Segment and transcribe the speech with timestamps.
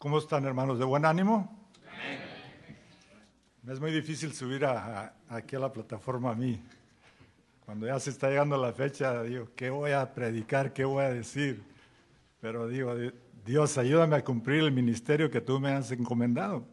[0.00, 0.78] ¿Cómo están hermanos?
[0.78, 1.54] ¿De buen ánimo?
[3.68, 6.58] Es muy difícil subir aquí a la plataforma a mí.
[7.66, 10.72] Cuando ya se está llegando la fecha, digo, ¿qué voy a predicar?
[10.72, 11.62] ¿Qué voy a decir?
[12.40, 12.94] Pero digo,
[13.44, 16.64] Dios, ayúdame a cumplir el ministerio que tú me has encomendado.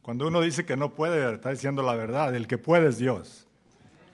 [0.00, 2.34] cuando uno dice que no puede, está diciendo la verdad.
[2.34, 3.46] El que puede es Dios.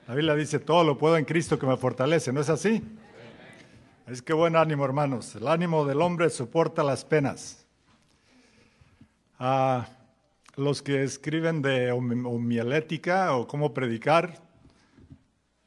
[0.09, 2.33] La Biblia dice, todo lo puedo en Cristo que me fortalece.
[2.33, 2.83] ¿No es así?
[4.09, 5.37] Es que buen ánimo, hermanos.
[5.37, 7.64] El ánimo del hombre soporta las penas.
[9.39, 9.87] A
[10.57, 14.41] los que escriben de homilética o cómo predicar,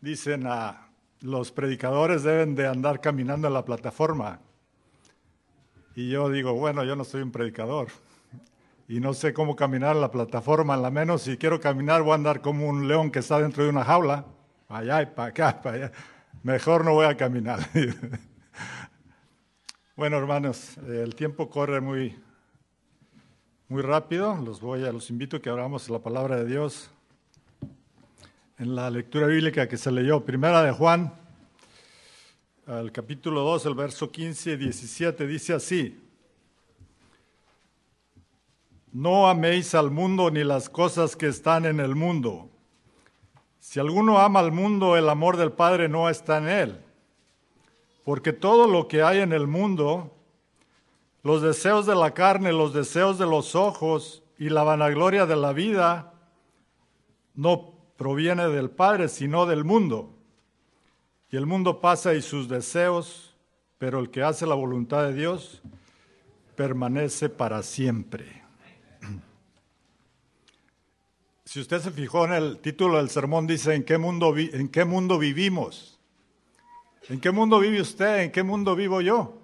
[0.02, 0.88] dicen a
[1.21, 4.40] los predicadores deben de andar caminando en la plataforma.
[5.95, 7.88] Y yo digo, bueno, yo no soy un predicador
[8.88, 12.12] y no sé cómo caminar en la plataforma, en la menos si quiero caminar voy
[12.12, 14.26] a andar como un león que está dentro de una jaula,
[14.70, 15.91] allá y para acá, para allá.
[16.43, 17.59] Mejor no voy a caminar.
[19.95, 22.15] bueno, hermanos, el tiempo corre muy,
[23.70, 24.35] muy rápido.
[24.38, 26.90] Los voy a, los invito a que abramos la palabra de Dios
[28.57, 31.13] en la lectura bíblica que se leyó, primera de Juan,
[32.65, 36.04] al capítulo 2, el verso 15 y 17, dice así.
[38.91, 42.49] No améis al mundo ni las cosas que están en el mundo.
[43.60, 46.82] Si alguno ama al mundo, el amor del Padre no está en él.
[48.04, 50.16] Porque todo lo que hay en el mundo,
[51.23, 55.54] los deseos de la carne, los deseos de los ojos y la vanagloria de la
[55.54, 56.13] vida,
[57.34, 60.13] no proviene del Padre, sino del mundo.
[61.29, 63.35] Y el mundo pasa y sus deseos,
[63.77, 65.62] pero el que hace la voluntad de Dios
[66.56, 68.44] permanece para siempre.
[71.45, 74.84] Si usted se fijó en el título del sermón, dice, ¿en qué mundo, en qué
[74.84, 75.97] mundo vivimos?
[77.07, 78.19] ¿En qué mundo vive usted?
[78.19, 79.37] ¿En qué mundo vivo yo?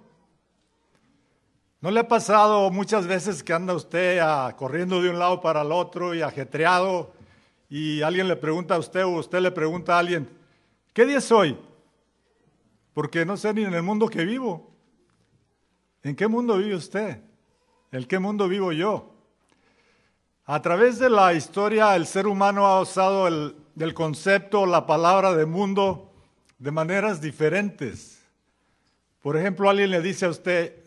[1.84, 5.60] ¿No le ha pasado muchas veces que anda usted ah, corriendo de un lado para
[5.60, 7.12] el otro y ajetreado
[7.68, 10.26] y alguien le pregunta a usted o usted le pregunta a alguien,
[10.94, 11.58] ¿qué día es hoy?
[12.94, 14.72] Porque no sé ni en el mundo que vivo.
[16.02, 17.20] ¿En qué mundo vive usted?
[17.92, 19.12] ¿En qué mundo vivo yo?
[20.46, 25.34] A través de la historia, el ser humano ha usado el, el concepto, la palabra
[25.34, 26.14] de mundo
[26.58, 28.24] de maneras diferentes.
[29.20, 30.83] Por ejemplo, alguien le dice a usted,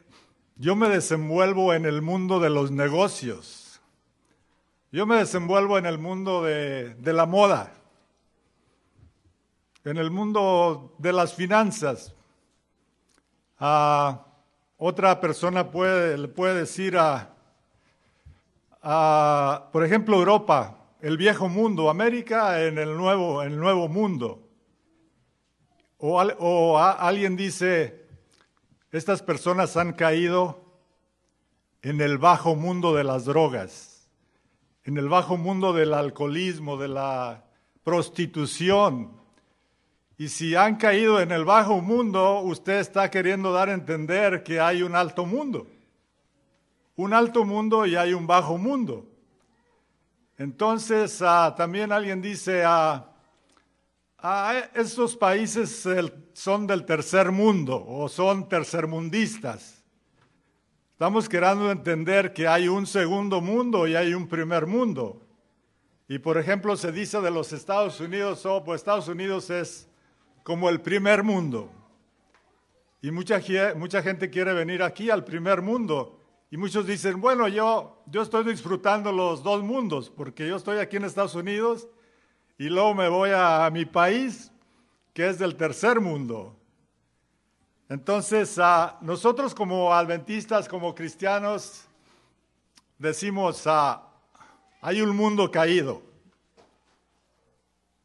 [0.57, 3.81] yo me desenvuelvo en el mundo de los negocios.
[4.91, 7.73] Yo me desenvuelvo en el mundo de, la moda,
[9.83, 12.13] en el mundo de las finanzas.
[14.77, 17.33] Otra persona puede, le puede decir a,
[19.71, 24.47] por ejemplo, Europa, el viejo mundo, América en el nuevo, el nuevo mundo.
[25.99, 28.06] O, alguien dice,
[28.97, 30.65] estas personas han caído
[31.81, 34.09] en el bajo mundo de las drogas,
[34.83, 37.45] en el bajo mundo del alcoholismo, de la
[37.83, 39.11] prostitución.
[40.17, 44.59] Y si han caído en el bajo mundo, usted está queriendo dar a entender que
[44.59, 45.67] hay un alto mundo
[46.97, 49.07] un alto mundo y hay un bajo mundo.
[50.37, 53.11] Entonces, ah, también alguien dice, ah,
[54.19, 55.87] ah, estos países
[56.33, 59.83] son del tercer mundo o son tercermundistas.
[60.93, 65.21] Estamos queriendo entender que hay un segundo mundo y hay un primer mundo.
[66.07, 69.87] Y por ejemplo, se dice de los Estados Unidos, oh, pues Estados Unidos es
[70.43, 71.69] como el primer mundo.
[73.01, 73.39] Y mucha,
[73.75, 76.19] mucha gente quiere venir aquí al primer mundo.
[76.49, 80.95] Y muchos dicen, bueno, yo, yo estoy disfrutando los dos mundos, porque yo estoy aquí
[80.95, 81.87] en Estados Unidos
[82.57, 84.51] y luego me voy a, mi país,
[85.13, 86.55] que es del tercer mundo.
[87.89, 91.85] Entonces, a nosotros como adventistas, como cristianos,
[92.97, 93.65] decimos,
[94.81, 96.01] hay un mundo caído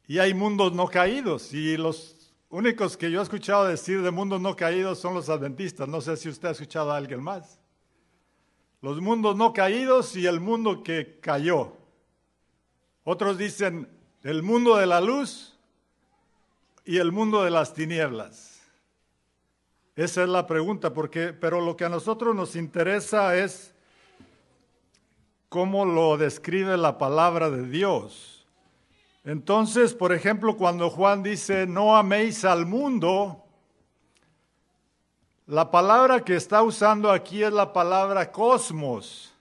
[0.07, 1.53] y hay mundos no caídos.
[1.53, 5.87] Y los únicos que yo he escuchado decir de mundos no caídos son los adventistas.
[5.87, 7.59] No sé si usted ha escuchado a alguien más
[8.83, 11.77] los mundos no caídos y el mundo que cayó.
[13.05, 13.87] Otros dicen
[14.23, 15.53] el mundo de la luz
[16.85, 18.61] y el mundo de las tinieblas.
[19.95, 23.73] Esa es la pregunta, porque, pero lo que a nosotros nos interesa es
[25.49, 28.45] cómo lo describe la palabra de Dios.
[29.25, 33.43] Entonces, por ejemplo, cuando Juan dice, no améis al mundo,
[35.45, 39.32] la palabra que está usando aquí es la palabra cosmos,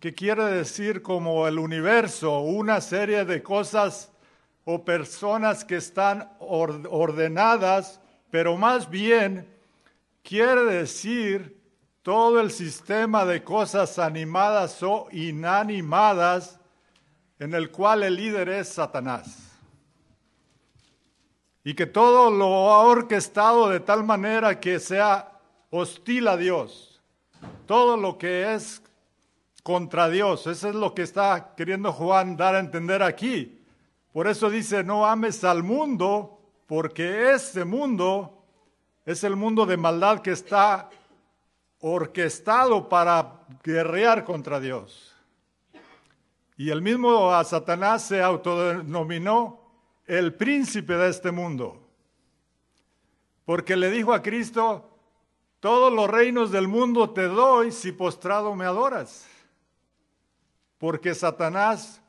[0.00, 4.12] que quiere decir como el universo, una serie de cosas
[4.64, 8.00] o personas que están ordenadas,
[8.30, 9.48] pero más bien
[10.22, 11.58] quiere decir
[12.02, 16.60] todo el sistema de cosas animadas o inanimadas
[17.38, 19.52] en el cual el líder es Satanás.
[21.64, 25.40] Y que todo lo ha orquestado de tal manera que sea
[25.70, 27.02] hostil a Dios.
[27.66, 28.82] Todo lo que es
[29.62, 30.46] contra Dios.
[30.46, 33.64] Eso es lo que está queriendo Juan dar a entender aquí.
[34.12, 38.44] Por eso dice, no ames al mundo, porque este mundo
[39.04, 40.90] es el mundo de maldad que está
[41.80, 45.14] orquestado para guerrear contra Dios.
[46.56, 49.60] Y el mismo a Satanás se autodenominó
[50.06, 51.88] el príncipe de este mundo,
[53.44, 54.90] porque le dijo a Cristo,
[55.60, 59.26] todos los reinos del mundo te doy si postrado me adoras,
[60.78, 62.00] porque Satanás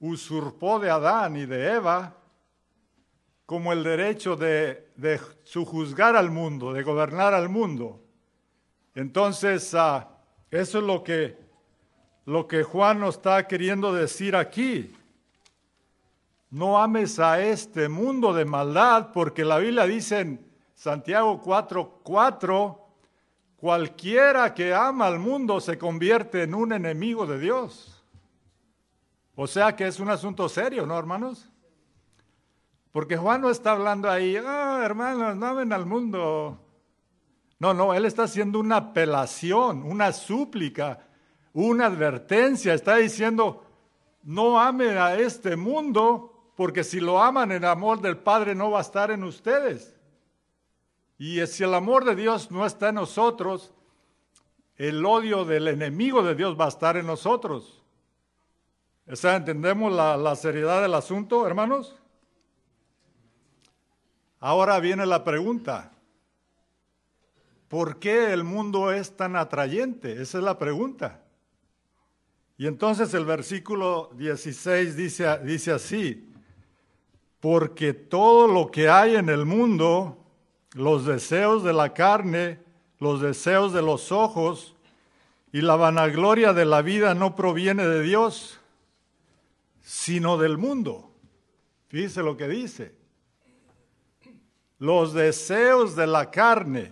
[0.00, 2.16] usurpó de Adán y de Eva
[3.46, 8.00] como el derecho de, de sujuzgar al mundo, de gobernar al mundo.
[8.94, 10.08] Entonces, ah,
[10.50, 11.38] eso es lo que,
[12.24, 14.94] lo que Juan nos está queriendo decir aquí.
[16.50, 22.81] No ames a este mundo de maldad, porque la Biblia dice en Santiago 4:4, 4,
[23.62, 28.04] cualquiera que ama al mundo se convierte en un enemigo de Dios.
[29.36, 31.48] O sea que es un asunto serio, ¿no, hermanos?
[32.90, 36.58] Porque Juan no está hablando ahí, ah, hermanos, no amen al mundo.
[37.60, 41.06] No, no, él está haciendo una apelación, una súplica,
[41.52, 42.74] una advertencia.
[42.74, 43.64] Está diciendo,
[44.24, 48.78] no amen a este mundo, porque si lo aman, el amor del Padre no va
[48.78, 50.01] a estar en ustedes.
[51.22, 53.72] Y si el amor de Dios no está en nosotros,
[54.74, 57.80] el odio del enemigo de Dios va a estar en nosotros.
[59.06, 61.94] ¿Entendemos la, seriedad del asunto, hermanos?
[64.40, 65.92] Ahora viene la pregunta.
[67.68, 70.20] ¿Por qué el mundo es tan atrayente?
[70.20, 71.22] Esa es la pregunta.
[72.58, 76.32] Y entonces el versículo 16 dice, dice así,
[77.38, 80.21] porque todo lo que hay en el mundo,
[80.74, 82.58] los deseos de la carne,
[82.98, 84.74] los deseos de los ojos
[85.52, 88.58] y la vanagloria de la vida no proviene de Dios,
[89.82, 91.10] sino del mundo.
[91.88, 92.94] Fíjese lo que dice.
[94.78, 96.90] Los deseos de la carne,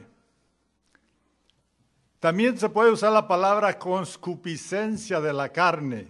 [2.21, 6.07] también se puede usar la palabra conscupiscencia de la carne,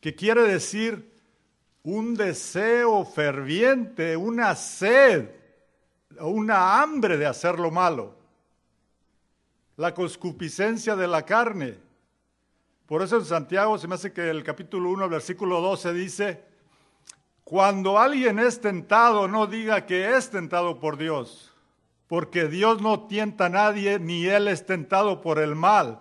[0.00, 1.10] que quiere decir
[1.82, 5.30] un deseo ferviente, una sed,
[6.20, 8.16] una hambre de hacer lo malo.
[9.76, 11.78] La conscupiscencia de la carne.
[12.86, 16.44] Por eso en Santiago se me hace que el capítulo 1, versículo 12 dice,
[17.42, 21.54] cuando alguien es tentado, no diga que es tentado por Dios
[22.06, 26.00] porque Dios no tienta a nadie, ni Él es tentado por el mal,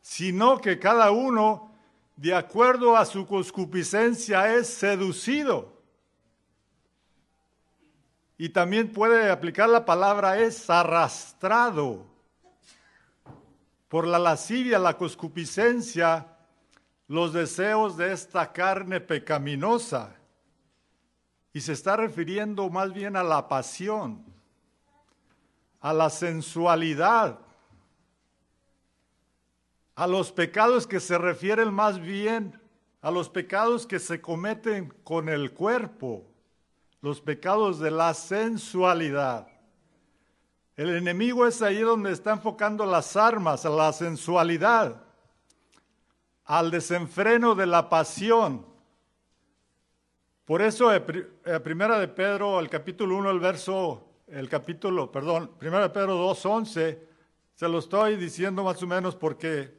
[0.00, 1.70] sino que cada uno,
[2.16, 5.73] de acuerdo a su concupiscencia, es seducido.
[8.36, 12.04] Y también puede aplicar la palabra es arrastrado
[13.88, 16.26] por la lascivia, la concupiscencia,
[17.06, 20.16] los deseos de esta carne pecaminosa.
[21.52, 24.34] Y se está refiriendo más bien a la pasión
[25.84, 27.40] a la sensualidad,
[29.94, 32.58] a los pecados que se refieren más bien
[33.02, 36.24] a los pecados que se cometen con el cuerpo,
[37.04, 39.46] los pecados de la sensualidad.
[40.74, 45.04] El enemigo es ahí donde está enfocando las armas, a la sensualidad,
[46.46, 48.64] al desenfreno de la pasión.
[50.46, 50.88] Por eso,
[51.62, 56.98] primera de Pedro, el capítulo 1, el verso el capítulo, perdón, 1 Pedro 2.11,
[57.54, 59.78] se lo estoy diciendo más o menos porque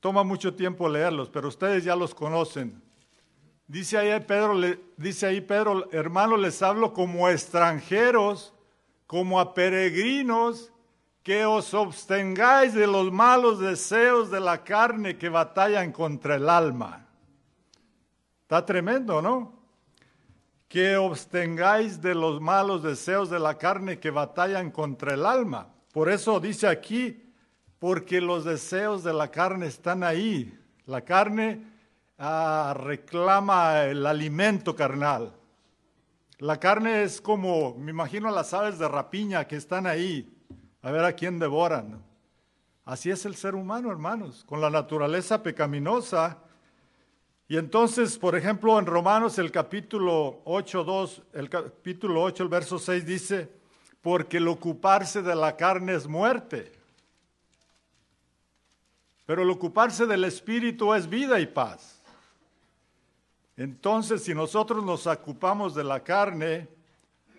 [0.00, 2.83] toma mucho tiempo leerlos, pero ustedes ya los conocen.
[3.66, 4.60] Dice ahí Pedro,
[4.96, 8.52] dice ahí Pedro, hermano, les hablo como extranjeros,
[9.06, 10.70] como a peregrinos,
[11.22, 17.06] que os abstengáis de los malos deseos de la carne que batallan contra el alma.
[18.42, 19.64] Está tremendo, ¿no?
[20.74, 25.68] que abstengáis de los malos deseos de la carne que batallan contra el alma.
[25.92, 27.32] Por eso dice aquí,
[27.78, 30.52] porque los deseos de la carne están ahí.
[30.86, 31.62] La carne
[32.18, 35.32] ah, reclama el alimento carnal.
[36.38, 40.36] La carne es como, me imagino las aves de rapiña que están ahí,
[40.82, 42.02] a ver a quién devoran.
[42.84, 46.38] Así es el ser humano, hermanos, con la naturaleza pecaminosa
[47.46, 52.78] y entonces, por ejemplo, en Romanos el capítulo 8, 2, el capítulo 8, el verso
[52.78, 53.50] 6 dice,
[54.00, 56.72] porque el ocuparse de la carne es muerte.
[59.26, 62.02] Pero el ocuparse del Espíritu es vida y paz.
[63.56, 66.68] Entonces, si nosotros nos ocupamos de la carne,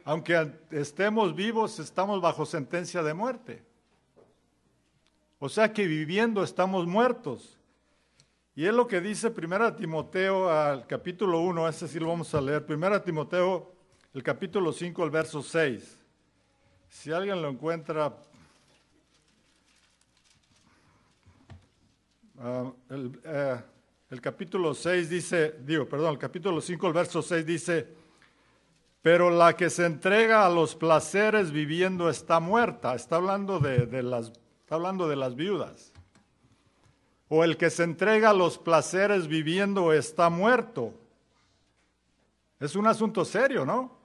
[0.06, 3.64] aunque estemos vivos, estamos bajo sentencia de muerte.
[5.40, 7.58] O sea que viviendo estamos muertos.
[8.56, 12.40] Y es lo que dice 1 Timoteo al capítulo 1, ese sí lo vamos a
[12.40, 12.66] leer.
[12.68, 13.74] 1 Timoteo,
[14.14, 16.00] el capítulo 5, el verso 6.
[16.88, 18.16] Si alguien lo encuentra,
[22.90, 23.75] el, uh,
[24.16, 27.86] el capítulo 6 dice, digo, perdón, el capítulo 5, el verso 6 dice,
[29.02, 32.96] pero la que se entrega a los placeres viviendo está muerta.
[32.96, 34.32] Está hablando de, las,
[34.62, 35.92] está hablando de las viudas.
[37.28, 40.94] O el que se entrega a los placeres viviendo está muerto.
[42.62, 43.98] Es un asunto serio, ¿no?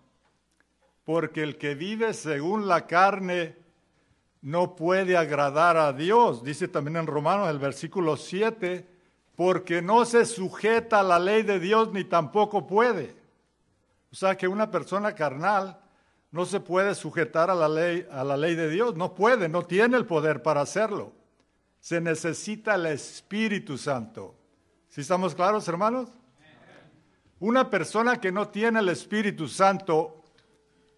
[1.05, 3.57] Porque el que vive según la carne
[4.43, 6.43] no puede agradar a Dios.
[6.43, 9.00] Dice también en Romanos el versículo 7,
[9.41, 13.17] porque no se sujeta a la ley de Dios ni tampoco puede.
[14.13, 15.81] O sea que una persona carnal
[16.31, 19.63] no se puede sujetar a la ley, a la ley de Dios, no puede, no
[19.63, 21.15] tiene el poder para hacerlo.
[21.79, 24.35] Se necesita el Espíritu Santo.
[24.91, 26.11] ¿Sí estamos claros, hermanos?
[27.39, 30.23] Una persona que no tiene el Espíritu Santo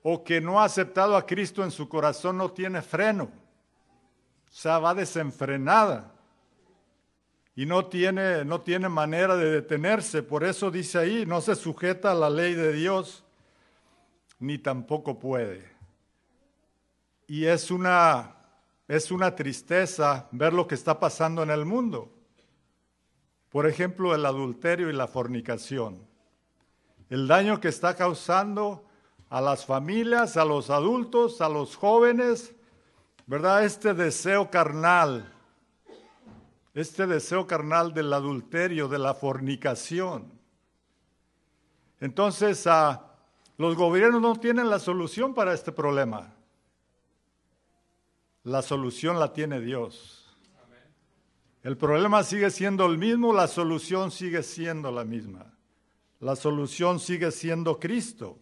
[0.03, 3.31] o que no ha aceptado a Cristo en su corazón no tiene freno.
[4.49, 6.12] O sea, va desenfrenada
[7.55, 10.23] y no tiene, no tiene manera de detenerse.
[10.23, 13.25] Por eso dice ahí, no se sujeta a la ley de Dios,
[14.39, 15.71] ni tampoco puede.
[17.27, 18.37] Y es una,
[18.89, 22.11] es una tristeza ver lo que está pasando en el mundo.
[23.51, 26.07] Por ejemplo, el adulterio y la fornicación.
[27.11, 28.87] El daño que está causando
[29.29, 32.55] a las familias, a los adultos, a los jóvenes,
[33.27, 33.65] ¿verdad?
[33.65, 35.31] Este deseo carnal
[36.75, 40.33] este deseo carnal del adulterio, de la fornicación.
[42.01, 43.13] Entonces, ah,
[43.59, 46.35] los gobiernos no tienen la solución para este problema.
[48.45, 50.19] La solución la tiene Dios.
[51.63, 55.55] El problema sigue siendo el mismo, la solución sigue siendo la misma.
[56.19, 58.39] La solución sigue siendo Cristo.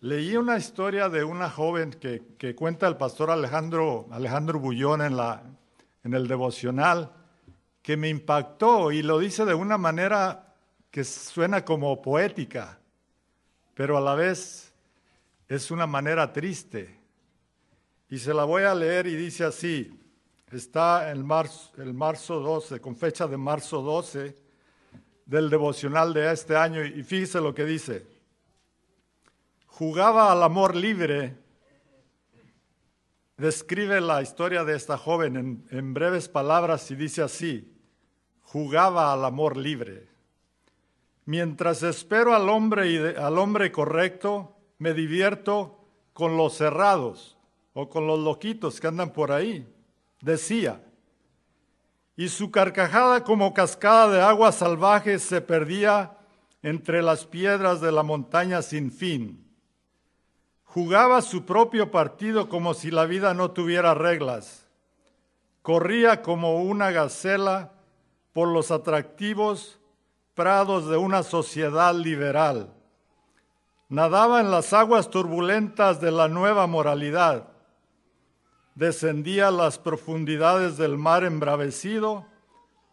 [0.00, 5.42] Leí una historia de una joven que, cuenta el pastor Alejandro, Alejandro Bullón en la,
[6.04, 7.12] en el devocional
[7.82, 10.54] que me impactó y lo dice de una manera
[10.90, 12.78] que suena como poética,
[13.74, 14.72] pero a la vez
[15.48, 16.98] es una manera triste.
[18.08, 19.98] Y se la voy a leer y dice así,
[20.50, 24.36] está en marzo, el marzo 12, con fecha de marzo 12
[25.26, 28.04] del devocional de este año, y fíjese lo que dice.
[29.66, 31.36] Jugaba al amor libre
[33.40, 37.72] describe la historia de esta joven en, breves palabras y dice así,
[38.42, 40.08] jugaba al amor libre.
[41.24, 45.78] Mientras espero al hombre, y al hombre correcto, me divierto
[46.12, 47.38] con los cerrados
[47.72, 49.66] o con los loquitos que andan por ahí,
[50.20, 50.84] decía.
[52.16, 56.18] Y su carcajada como cascada de agua salvaje se perdía
[56.62, 59.49] entre las piedras de la montaña sin fin
[60.72, 64.68] Jugaba su propio partido como si la vida no tuviera reglas.
[65.62, 67.72] Corría como una gacela
[68.32, 69.80] por los atractivos
[70.34, 72.72] prados de una sociedad liberal.
[73.88, 77.48] Nadaba en las aguas turbulentas de la nueva moralidad.
[78.76, 82.26] Descendía a las profundidades del mar embravecido,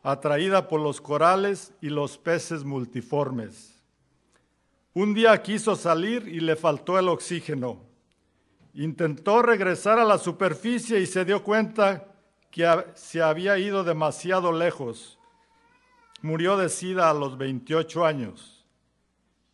[0.01, 3.76] atraída por los corales y los peces multiformes.
[4.97, 7.85] Un día quiso salir y le faltó el oxígeno.
[8.73, 12.15] Intentó regresar a la superficie y se dio cuenta
[12.49, 15.19] que se había ido demasiado lejos.
[16.23, 18.65] Murió de sida a los 28 años.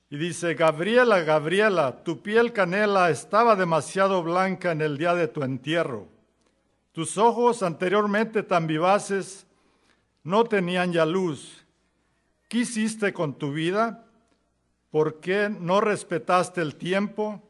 [0.09, 5.43] Y dice, Gabriela, Gabriela, tu piel canela estaba demasiado blanca en el día de tu
[5.43, 6.07] entierro.
[6.93, 9.45] Tus ojos, anteriormente tan vivaces,
[10.23, 11.65] no tenían ya luz.
[12.47, 14.05] ¿Qué hiciste con tu vida?
[14.93, 17.41] ¿Por qué no respetaste el tiempo?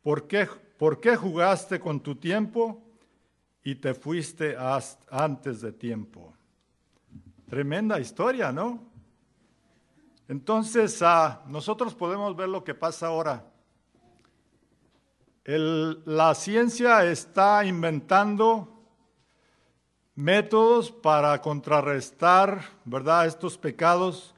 [0.00, 0.46] ¿Por qué,
[0.78, 2.84] por qué jugaste con tu tiempo
[3.64, 4.56] y te fuiste
[5.10, 6.32] antes de tiempo?
[7.48, 8.80] Tremenda historia, ¿no?
[10.28, 13.44] Entonces, ah, nosotros podemos ver lo que pasa ahora.
[15.44, 18.68] la ciencia está inventando
[20.14, 24.33] métodos para contrarrestar, ¿verdad?, estos pecados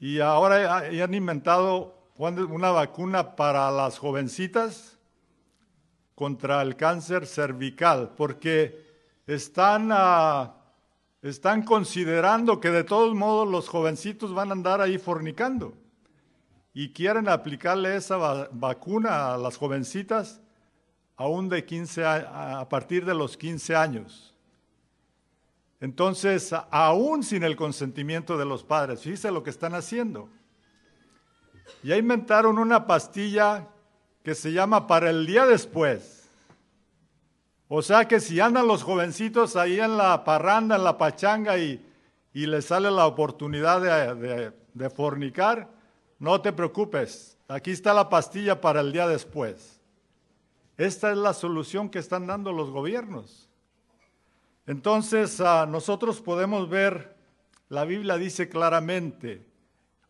[0.00, 4.98] y ahora han inventado una vacuna para las jovencitas
[6.14, 8.86] contra el cáncer cervical, porque
[9.26, 10.54] están, ah,
[11.22, 15.74] están considerando que de todos modos los jovencitos van a andar ahí fornicando
[16.74, 20.40] y quieren aplicarle esa vacuna a las jovencitas
[21.16, 24.34] aún de 15 a, a partir de los 15 años.
[25.80, 30.28] Entonces, aún sin el consentimiento de los padres, fíjense lo que están haciendo.
[31.82, 33.68] Ya inventaron una pastilla
[34.24, 36.28] que se llama para el día después.
[37.68, 41.86] O sea que si andan los jovencitos ahí en la parranda, en la pachanga y,
[42.32, 45.68] y les sale la oportunidad de, de fornicar,
[46.18, 49.80] no te preocupes, aquí está la pastilla para el día después.
[50.76, 53.47] Esta es la solución que están dando los gobiernos.
[54.68, 57.16] Entonces, ah, nosotros podemos ver,
[57.70, 59.42] la Biblia dice claramente,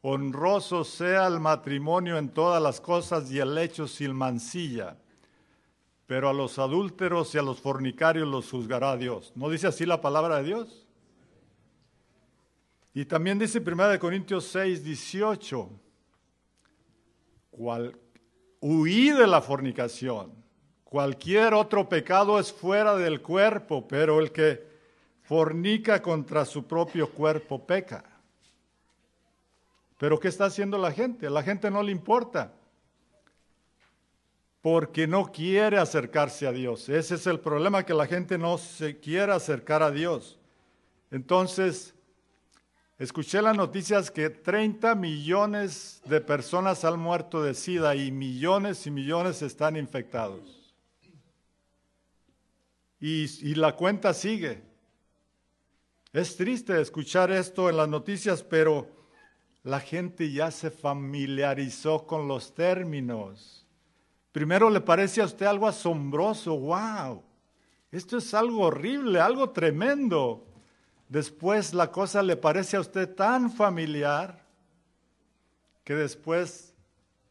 [0.03, 4.97] honroso sea el matrimonio en todas las cosas y el hecho sin mancilla,
[6.09, 9.33] pero a los adúlteros y a los fornicarios los juzgará Dios.
[9.37, 10.89] ¿No dice así la palabra de Dios?
[12.95, 15.71] Y también dice 1 Corintios 6, 18,
[17.53, 17.97] cual,
[18.59, 20.33] huí de la fornicación.
[20.89, 24.67] Cualquier otro pecado es fuera del cuerpo, pero el que
[25.23, 28.03] fornica contra su propio cuerpo peca.
[29.99, 31.29] Pero ¿qué está haciendo la gente?
[31.29, 32.55] La gente no le importa.
[34.63, 36.89] Porque no quiere acercarse a Dios.
[36.89, 40.39] Ese es el problema, que la gente no se quiere acercar a Dios.
[41.11, 41.95] Entonces,
[42.99, 48.91] Escuché las noticias que 30 millones de personas han muerto de SIDA y millones y
[48.91, 50.58] millones están infectados.
[53.01, 54.63] Y, la cuenta sigue.
[56.13, 58.89] Es triste escuchar esto en las noticias, pero
[59.63, 63.67] la gente ya se familiarizó con los términos.
[64.33, 67.23] Primero le parece a usted algo asombroso, wow,
[67.91, 70.47] esto es algo horrible, algo tremendo.
[71.09, 74.45] Después la cosa le parece a usted tan familiar
[75.85, 76.75] que después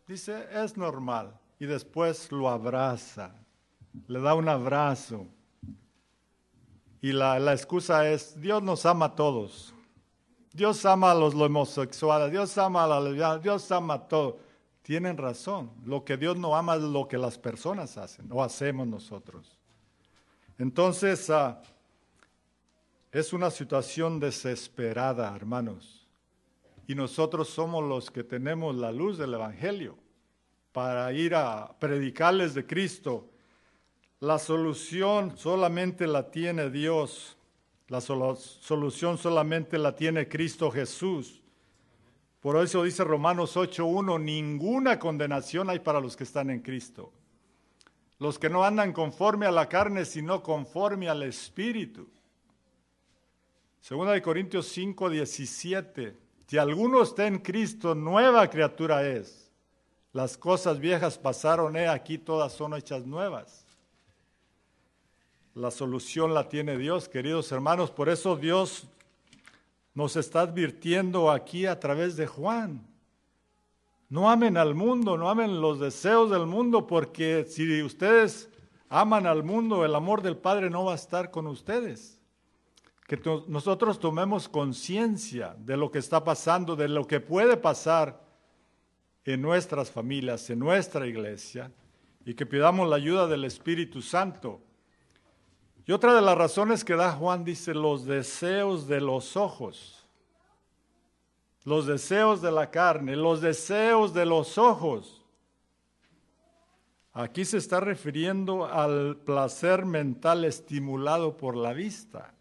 [0.08, 1.40] dice, es normal.
[1.60, 3.34] Y después lo abraza,
[4.08, 5.28] le da un abrazo.
[7.02, 9.74] Y la, excusa es, Dios nos ama a todos.
[10.52, 14.40] Dios ama a los homosexuales, Dios ama a la lesbiana, Dios ama a todo.
[14.82, 15.70] Tienen razón.
[15.86, 19.58] Lo que Dios no ama es lo que las personas hacen o hacemos nosotros.
[20.58, 21.56] Entonces, uh,
[23.12, 26.08] es una situación desesperada, hermanos.
[26.88, 29.98] Y nosotros somos los que tenemos la luz del Evangelio
[30.72, 33.30] para ir a predicarles de Cristo.
[34.20, 37.38] La solución solamente la tiene Dios.
[37.88, 41.42] La solución solamente la tiene Cristo Jesús.
[42.40, 47.14] Por eso dice Romanos 8.1, ninguna condenación hay para los que están en Cristo.
[48.20, 52.10] Los que no andan conforme a la carne, sino conforme al Espíritu.
[53.80, 56.18] Segunda de Corintios 5, 17.
[56.48, 59.52] Si alguno está en Cristo, nueva criatura es.
[60.12, 63.67] Las cosas viejas pasaron, he aquí todas son hechas nuevas.
[65.58, 67.90] La solución la tiene Dios, queridos hermanos.
[67.90, 68.84] Por eso Dios
[69.96, 72.86] nos está advirtiendo aquí a través de Juan.
[74.08, 78.52] No amen al mundo, no amen los deseos del mundo, porque si ustedes
[78.88, 82.22] aman al mundo, el amor del Padre no va a estar con ustedes
[83.08, 88.22] que nosotros tomemos conciencia de lo que está pasando, de lo que puede pasar
[89.26, 91.72] en nuestras familias, en nuestra iglesia,
[92.26, 94.67] y que pidamos la ayuda del Espíritu Santo.
[95.88, 100.06] Y otra de las razones que da Juan dice los deseos de los ojos,
[101.64, 105.26] los deseos de la carne, los deseos de los ojos.
[107.14, 112.34] Aquí se está refiriendo al placer mental estimulado por la vista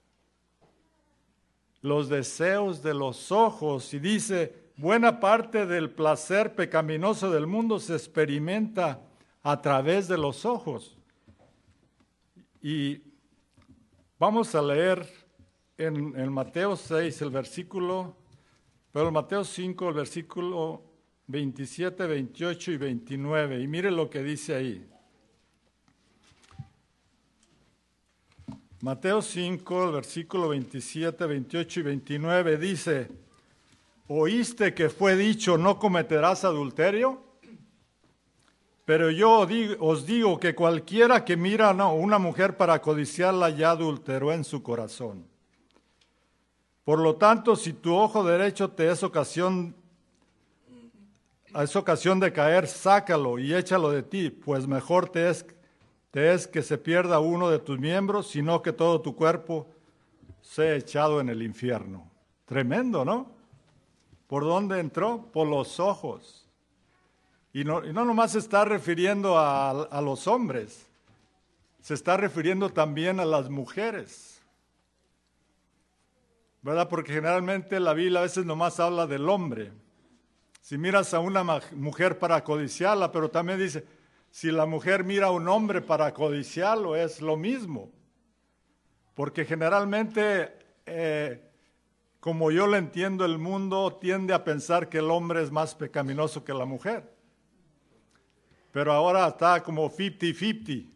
[1.86, 7.94] los deseos de los ojos y dice, buena parte del placer pecaminoso del mundo se
[7.94, 9.00] experimenta
[9.42, 10.96] a través de los ojos.
[12.60, 13.02] Y
[14.18, 15.06] vamos a leer
[15.78, 18.16] en, en Mateo 6 el versículo,
[18.92, 20.82] pero en Mateo 5 el versículo
[21.26, 23.60] 27, 28 y 29.
[23.60, 24.88] Y mire lo que dice ahí.
[28.82, 33.08] Mateo 5, versículo 27, 28 y 29 dice,
[34.06, 37.25] ¿oíste que fue dicho no cometerás adulterio?
[38.86, 39.46] Pero yo
[39.80, 44.62] os digo que cualquiera que mira a una mujer para codiciarla ya adulteró en su
[44.62, 45.26] corazón.
[46.84, 49.74] Por lo tanto, si tu ojo derecho te es ocasión,
[51.54, 55.44] es ocasión de caer, sácalo y échalo de ti, pues mejor te es
[56.24, 59.66] es que se pierda uno de tus miembros, sino que todo tu cuerpo
[60.40, 62.10] sea echado en el infierno.
[62.46, 63.32] Tremendo, ¿no?
[64.26, 65.26] ¿Por dónde entró?
[65.32, 66.45] Por los ojos.
[67.56, 70.86] Y no, y no nomás se está refiriendo a, los hombres,
[71.80, 74.42] se está refiriendo también a las mujeres.
[76.60, 76.86] ¿Verdad?
[76.90, 79.72] Porque generalmente la Biblia a veces nomás habla del hombre.
[80.60, 81.42] Si miras a una
[81.72, 83.86] mujer para codiciarla, pero también dice,
[84.30, 87.90] si la mujer mira a un hombre para codiciarlo, es lo mismo.
[89.14, 90.52] Porque generalmente,
[90.84, 91.40] eh,
[92.20, 96.44] como yo lo entiendo, el mundo tiende a pensar que el hombre es más pecaminoso
[96.44, 97.15] que la mujer.
[98.76, 100.86] Pero ahora está como 50-50.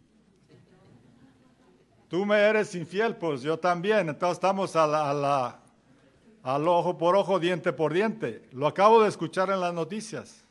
[2.09, 4.11] Tú me eres infiel, pues yo también.
[4.11, 5.59] Entonces estamos a la,
[6.43, 8.47] al ojo por ojo, diente por diente.
[8.53, 10.45] Lo acabo de escuchar en las noticias.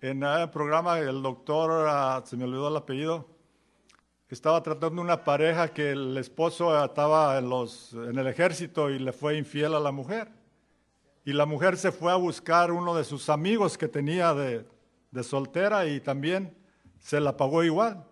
[0.00, 3.28] En el programa, el doctor, ah, se me olvidó el apellido,
[4.28, 9.12] estaba tratando una pareja que el esposo estaba en, los, en el ejército y le
[9.12, 10.28] fue infiel a la mujer.
[11.24, 14.66] Y la mujer se fue a buscar uno de sus amigos que tenía de,
[15.16, 16.54] de soltera y también
[17.00, 18.04] se la pagó igual.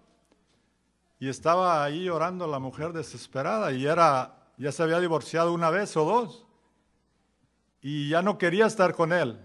[1.21, 5.97] Y estaba ahí orando la mujer desesperada y era, ya se había divorciado una vez
[5.99, 6.47] o dos.
[7.83, 9.39] Y ya no quería estar con él.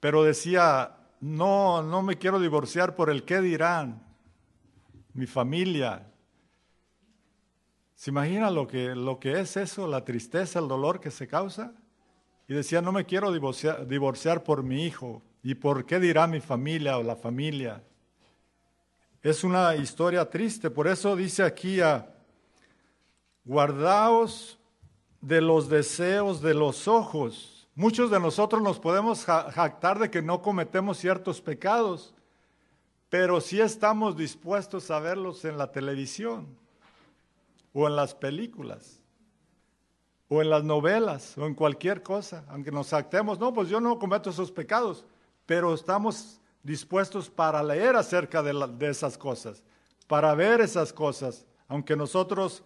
[0.00, 4.04] Pero decía, no, no me quiero divorciar por el qué dirán,
[5.12, 6.10] mi familia.
[7.94, 11.72] ¿Se imagina lo que, lo que es eso, la tristeza, el dolor que se causa?
[12.48, 15.22] Y decía, no me quiero divorciar, divorciar por mi hijo.
[15.44, 17.82] ¿Y por qué dirá mi familia o la familia?
[19.22, 21.80] Es una historia triste, por eso dice aquí
[23.44, 24.58] guardaos
[25.20, 27.68] de los deseos de los ojos.
[27.74, 32.14] Muchos de nosotros nos podemos jactar de que no cometemos ciertos pecados,
[33.10, 36.56] pero sí estamos dispuestos a verlos en la televisión
[37.74, 38.98] o en las películas
[40.28, 43.98] o en las novelas o en cualquier cosa, aunque nos jactemos, no, pues yo no
[43.98, 45.04] cometo esos pecados,
[45.46, 49.62] pero estamos dispuestos para leer acerca de, esas cosas,
[50.06, 52.62] para ver esas cosas, aunque nosotros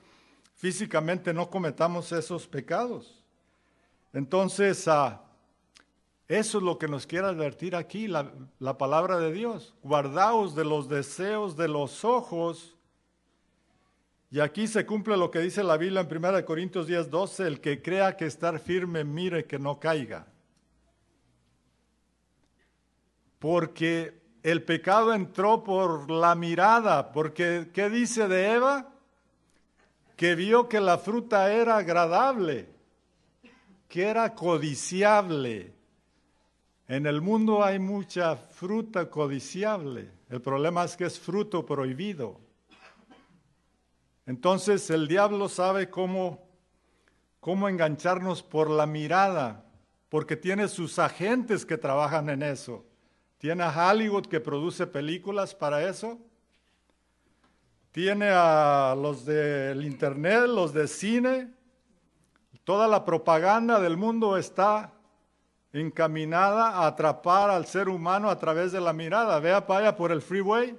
[0.54, 3.22] físicamente no cometamos esos pecados.
[4.12, 5.22] Entonces, ah,
[6.28, 9.74] eso es lo que nos quiere advertir aquí la, la, palabra de Dios.
[9.82, 12.76] Guardaos de los deseos de los ojos.
[14.30, 17.60] Y aquí se cumple lo que dice la Biblia en 1 Corintios 10, 12, el
[17.60, 20.26] que crea que estar firme, mire que no caiga
[23.38, 28.88] porque el pecado entró por la mirada, porque ¿qué dice de Eva?
[30.16, 32.68] Que vio que la fruta era agradable,
[33.88, 35.74] que era codiciable.
[36.88, 40.10] En el mundo hay mucha fruta codiciable.
[40.30, 42.40] El problema es que es fruto prohibido.
[44.26, 46.48] Entonces el diablo sabe cómo,
[47.40, 49.64] cómo engancharnos por la mirada,
[50.08, 52.87] porque tiene sus agentes que trabajan en eso.
[53.38, 56.18] Tiene a Hollywood que produce películas para eso.
[57.92, 61.52] Tiene a los del internet, los de cine.
[62.64, 64.92] Toda la propaganda del mundo está
[65.72, 69.38] encaminada a atrapar al ser humano a través de la mirada.
[69.38, 70.76] Vea para allá por el freeway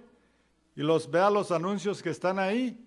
[0.75, 2.85] y los vea los anuncios que están ahí.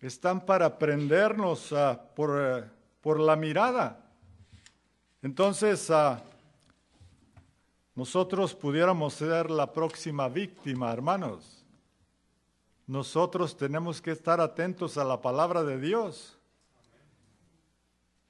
[0.00, 2.64] Están para prendernos ah, por, eh,
[3.00, 4.04] por, la mirada.
[5.22, 6.16] Entonces, uh,
[7.94, 11.64] nosotros pudiéramos ser la próxima víctima, hermanos.
[12.86, 16.38] Nosotros tenemos que estar atentos a la palabra de Dios.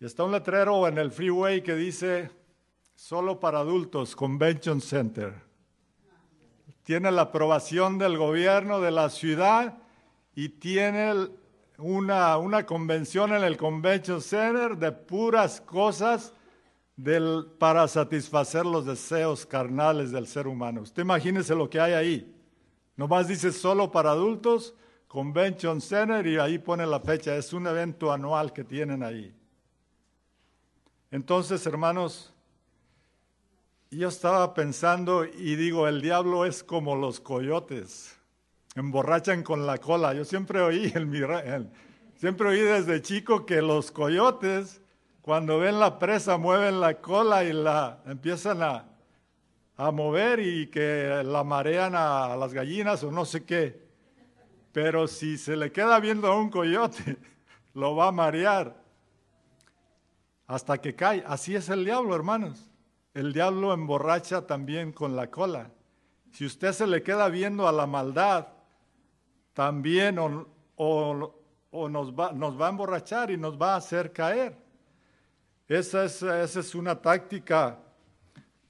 [0.01, 2.31] Y está un letrero en el freeway que dice,
[2.95, 5.35] solo para adultos, Convention Center.
[6.83, 9.79] Tiene la aprobación del gobierno de la ciudad
[10.35, 11.29] y tiene
[11.77, 16.33] una, una convención en el Convention Center de puras cosas
[17.59, 20.83] para satisfacer los deseos carnales del ser humano.
[20.83, 22.37] Usted imagínese lo que hay ahí.
[22.97, 24.75] Nomás dice solo para adultos,
[25.09, 27.35] Convention Center, y ahí pone la fecha.
[27.37, 29.35] Es un evento anual que tienen ahí.
[31.11, 32.33] Entonces, hermanos,
[33.91, 38.17] yo estaba pensando y digo, el diablo es como los coyotes,
[38.77, 40.15] emborrachan con la cola.
[40.15, 41.71] Yo siempre oí, el,
[42.15, 44.80] siempre oí desde chico que los coyotes
[45.23, 48.87] cuando ven la presa mueven la cola y la empiezan a,
[49.93, 53.89] mover y que la marean a, las gallinas o no sé qué.
[54.73, 57.19] Pero si se le queda viendo a un coyote,
[57.75, 58.77] lo va a marear
[60.47, 61.23] hasta que cae.
[61.27, 62.71] Así es el diablo, hermanos.
[63.15, 65.71] El diablo emborracha también con la cola.
[66.33, 68.49] Si usted se le queda viendo a la maldad,
[69.53, 74.70] también o, o nos va, nos va a emborrachar y nos va a hacer caer.
[75.71, 76.05] Esa
[76.43, 77.79] es, una táctica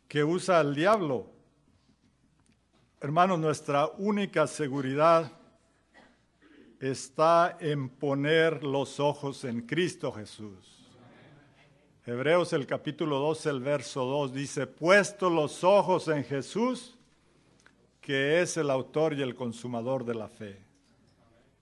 [0.07, 1.31] que usa el diablo.
[3.01, 5.33] Hermanos, nuestra única seguridad
[6.79, 10.91] está en poner los ojos en Cristo Jesús.
[12.05, 16.99] Hebreos el capítulo 12, el verso 2 dice, puesto los ojos en Jesús,
[18.03, 20.70] que es el autor y el consumador de la fe.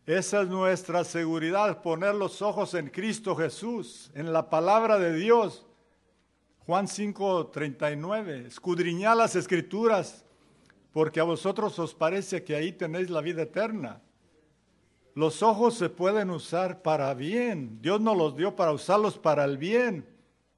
[0.08, 5.66] Esa es nuestra seguridad, poner los ojos en Cristo Jesús, en la palabra de Dios.
[6.64, 10.24] Juan 5, 39, escudriñad las escrituras,
[10.94, 14.00] porque a vosotros os parece que ahí tenéis la vida eterna.
[15.14, 19.58] Los ojos se pueden usar para bien, Dios nos los dio para usarlos para el
[19.58, 20.08] bien,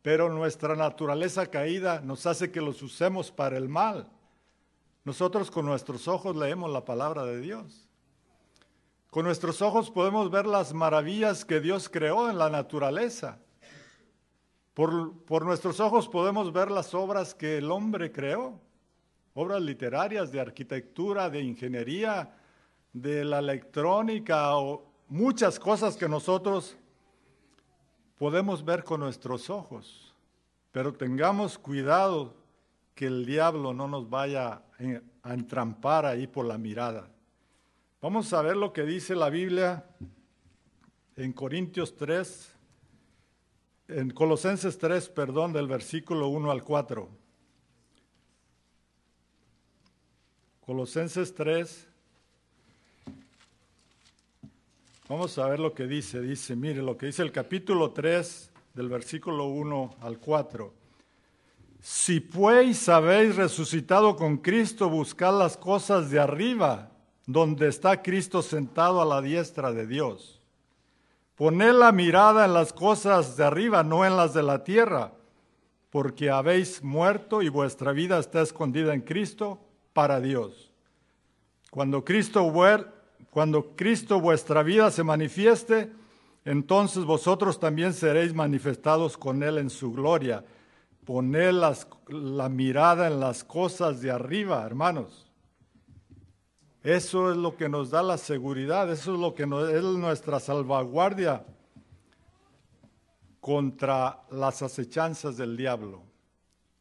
[0.01, 4.09] pero nuestra naturaleza caída nos hace que los usemos para el mal.
[5.03, 7.90] Nosotros con nuestros ojos leemos la palabra de Dios.
[9.11, 13.41] Con nuestros ojos podemos ver las maravillas que Dios creó en la naturaleza.
[14.73, 18.61] Por, por, nuestros ojos podemos ver las obras que el hombre creó,
[19.35, 22.37] obras literarias, de arquitectura, de ingeniería,
[22.93, 26.77] de la electrónica o muchas cosas que nosotros
[28.17, 30.15] podemos ver con nuestros ojos.
[30.71, 32.37] Pero tengamos cuidado
[32.95, 34.63] que el diablo no nos vaya
[35.25, 37.11] a entrampar ahí por la mirada.
[38.03, 39.85] Vamos a ver lo que dice la Biblia
[41.17, 42.51] en Corintios 3,
[43.89, 47.11] en Colosenses 3, perdón, del versículo 1 al 4.
[50.65, 51.89] Colosenses 3.
[55.07, 56.23] Vamos a ver lo que dice.
[56.23, 60.73] Dice, mire lo que dice el capítulo 3 del versículo 1 al 4.
[61.83, 66.90] Si pues habéis resucitado con Cristo, buscad las cosas de arriba,
[67.33, 70.41] donde está Cristo sentado a la diestra de Dios.
[71.37, 75.13] Poned la mirada en las cosas de arriba, no en las de la tierra,
[75.91, 79.59] porque habéis muerto y vuestra vida está escondida en Cristo
[79.93, 80.71] para Dios.
[81.71, 82.53] Cuando Cristo,
[83.31, 85.93] cuando Cristo vuestra vida se manifieste,
[86.45, 90.45] entonces vosotros también seréis manifestados con Él en su gloria
[91.05, 95.30] poner la mirada en las cosas de arriba, hermanos.
[96.83, 101.45] Eso es lo que nos da la seguridad, eso es lo que es nuestra salvaguardia
[103.41, 106.03] contra las acechanzas del diablo.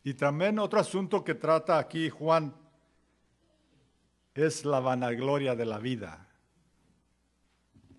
[0.04, 2.54] Y también otro asunto que trata aquí Juan
[4.34, 6.28] es la vanagloria de la vida.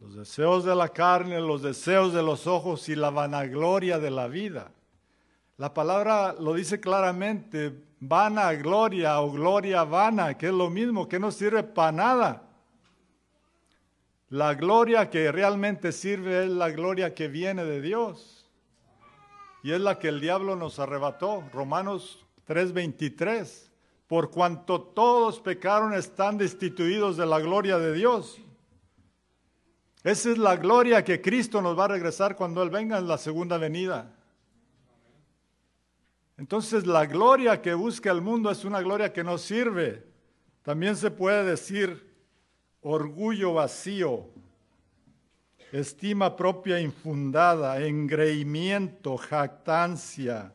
[0.01, 4.29] Los deseos de la carne, los deseos de los ojos y la vanagloria de la
[4.29, 4.73] vida.
[5.61, 11.21] La palabra lo dice claramente, vana gloria o gloria vana, que es lo mismo, que
[11.21, 12.49] no sirve para nada.
[14.31, 18.49] La gloria que realmente sirve es la gloria que viene de Dios.
[19.63, 21.45] Y es la que el diablo nos arrebató.
[21.53, 23.71] Romanos 3:23.
[24.07, 28.39] Por cuanto todos pecaron están destituidos de la gloria de Dios.
[30.05, 33.19] Esa es la gloria que Cristo nos va a regresar cuando Él venga en la
[33.19, 34.17] segunda venida.
[36.41, 40.07] Entonces la gloria que busca el mundo es una gloria que no sirve.
[40.63, 42.15] También se puede decir
[42.81, 44.31] orgullo vacío,
[45.71, 50.55] estima propia infundada, engreimiento, jactancia.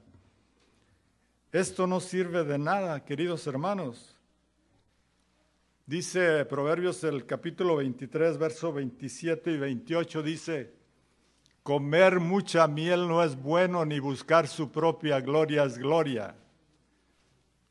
[1.51, 4.17] Esto no sirve de nada, queridos hermanos.
[5.85, 10.73] Dice Proverbios el capítulo 23, verso 27 y 28, dice,
[11.65, 16.35] Comer mucha miel no es bueno, ni buscar su propia gloria es gloria.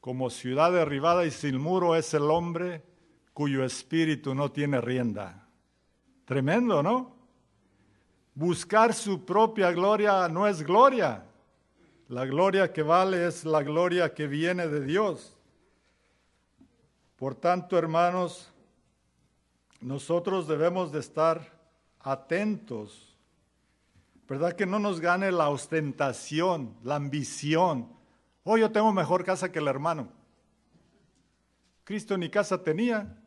[0.01, 2.83] Como ciudad derribada y sin muro es el hombre
[3.33, 5.47] cuyo espíritu no tiene rienda.
[6.25, 7.15] Tremendo, ¿no?
[8.35, 11.25] Buscar su propia gloria no es gloria.
[12.09, 15.39] La gloria que vale es la gloria que viene de Dios.
[17.15, 18.51] Por tanto, hermanos,
[19.81, 21.49] nosotros debemos de estar
[22.01, 23.04] atentos
[24.29, 27.93] ¿Verdad que no nos gane la ostentación, la ambición?
[28.43, 30.09] Oh, yo tengo mejor casa que el hermano.
[31.85, 33.19] Cristo ni casa tenía.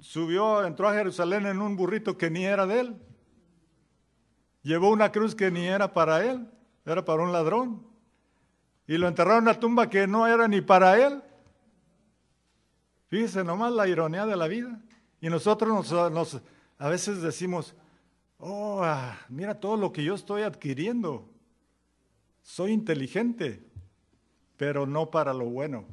[0.00, 2.96] Subió, entró a Jerusalén en un burrito que ni era de él.
[4.62, 6.50] Llevó una cruz que ni era para él,
[6.84, 7.86] era para un ladrón.
[8.86, 11.22] Y lo enterraron en una tumba que no era ni para él.
[13.08, 14.80] Fíjese nomás la ironía de la vida.
[15.20, 16.40] Y nosotros nos, nos
[16.78, 17.74] a veces decimos,
[18.38, 21.28] oh, ah, mira todo lo que yo estoy adquiriendo.
[22.42, 23.64] Soy inteligente,
[24.56, 25.84] pero no para lo bueno.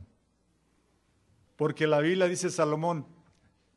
[1.56, 3.06] Porque la Biblia dice Salomón,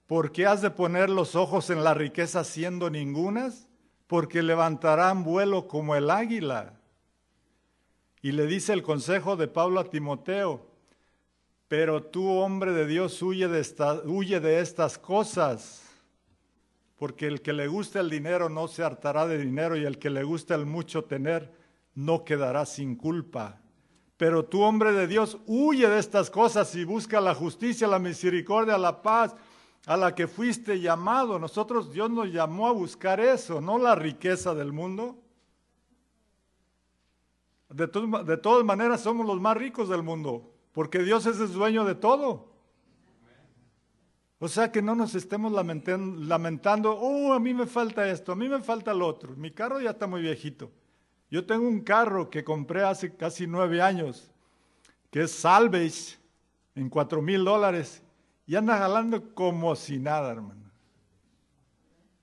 [0.07, 3.67] ¿Por qué has de poner los ojos en la riqueza siendo ningunas?
[4.07, 6.79] Porque levantarán vuelo como el águila.
[8.23, 10.65] Y le dice el consejo de Pablo a Timoteo,
[11.67, 13.67] pero tú, hombre de Dios, huye de,
[14.05, 15.83] huye de estas cosas,
[16.97, 20.11] porque el que le gusta el dinero no se hartará de dinero y el que
[20.11, 21.53] le gusta el mucho tener
[21.95, 23.61] no quedará sin culpa.
[24.17, 28.79] Pero tú, hombre de Dios, huye de estas cosas y busca la justicia, la misericordia,
[28.79, 29.35] la paz,
[29.87, 31.39] a la que fuiste llamado.
[31.39, 35.19] Nosotros, Dios nos llamó a buscar eso, no la riqueza del mundo.
[37.69, 41.85] De, de todas maneras, somos los más ricos del mundo, porque Dios es el dueño
[41.85, 42.56] de todo.
[44.39, 48.49] O sea que no nos estemos lamentando, oh, a mí me falta esto, a mí
[48.49, 49.35] me falta lo otro.
[49.35, 50.71] Mi carro ya está muy viejito.
[51.31, 54.31] Yo tengo un carro que compré hace casi nueve años,
[55.11, 56.19] que es Salvage,
[56.75, 58.03] en cuatro mil dólares,
[58.47, 60.71] y anda jalando como si nada, hermano.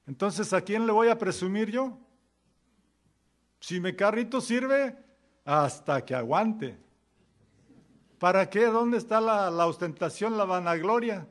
[0.06, 1.98] Entonces, ¿a quién le voy a presumir yo?
[3.60, 4.96] Si mi carrito sirve,
[5.44, 6.78] hasta que aguante.
[8.20, 8.66] ¿Para qué?
[8.66, 11.28] ¿Dónde está la, la ostentación, la vanagloria?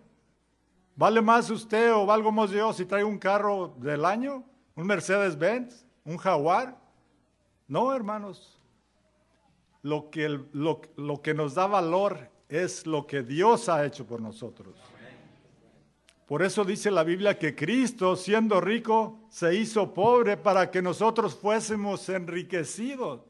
[0.95, 4.45] ¿Vale más usted o valgo más yo si traigo un carro del año?
[4.75, 5.87] ¿Un Mercedes-Benz?
[6.05, 6.79] ¿Un Jaguar?
[7.67, 8.61] No, hermanos.
[9.83, 14.21] Lo que, lo, lo que nos da valor es lo que Dios ha hecho por
[14.21, 14.77] nosotros.
[16.27, 21.35] Por eso dice la Biblia que Cristo, siendo rico, se hizo pobre para que nosotros
[21.35, 23.21] fuésemos enriquecidos.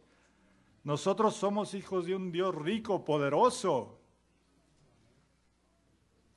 [0.85, 4.02] Nosotros somos hijos de un Dios rico, poderoso.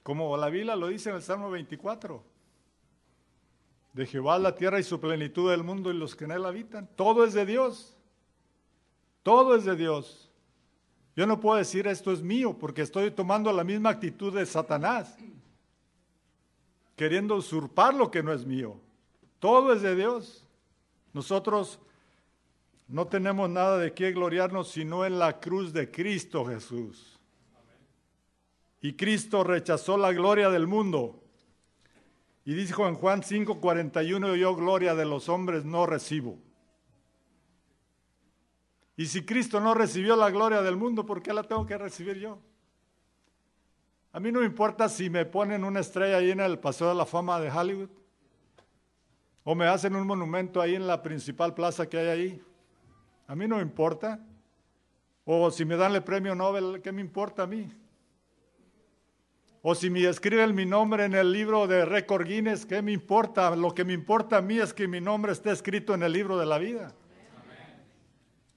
[0.06, 2.22] Como la Biblia lo dice en el Salmo 24.
[3.94, 6.88] De Jehová la tierra y su plenitud del mundo y los que en él habitan.
[6.96, 7.98] Todo es de Dios.
[9.24, 10.30] Todo es de Dios.
[11.16, 15.18] Yo no puedo decir esto es mío porque estoy tomando la misma actitud de Satanás,
[16.96, 18.80] queriendo usurpar lo que no es mío.
[19.40, 20.46] Todo es de Dios.
[21.14, 21.80] Nosotros
[22.88, 27.15] no tenemos nada de qué gloriarnos sino en la cruz de Cristo Jesús.
[28.86, 31.24] Y Cristo rechazó la gloria del mundo.
[32.44, 36.38] Y dijo en Juan 5:41, yo gloria de los hombres no recibo.
[38.96, 42.20] Y si Cristo no recibió la gloria del mundo, ¿por qué la tengo que recibir
[42.20, 42.38] yo?
[44.12, 46.94] A mí no me importa si me ponen una estrella ahí en el Paseo de
[46.94, 47.90] la Fama de Hollywood
[49.44, 52.42] o me hacen un monumento ahí en la principal plaza que hay ahí.
[53.26, 54.24] A mí no me importa.
[55.24, 57.68] O si me dan el premio Nobel, ¿qué me importa a mí?
[59.68, 63.56] O si me escriben mi nombre en el libro de récord Guinness, ¿qué me importa?
[63.56, 66.38] Lo que me importa a mí es que mi nombre esté escrito en el libro
[66.38, 66.94] de la vida.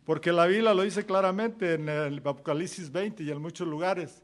[0.05, 4.23] Porque la Biblia lo dice claramente en el Apocalipsis 20 y en muchos lugares.